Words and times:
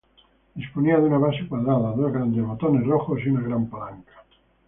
Disponía 0.55 0.97
de 0.97 1.03
una 1.05 1.19
base 1.19 1.47
cuadrada, 1.47 1.91
dos 1.91 2.11
grandes 2.11 2.43
botones 2.43 2.87
rojos 2.87 3.19
y 3.23 3.29
una 3.29 3.41
gran 3.47 3.67
palanca. 3.69 4.13